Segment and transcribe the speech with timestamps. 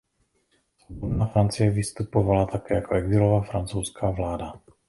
[0.77, 4.53] Svobodná Francie vystupovala také jako exilová francouzská vláda.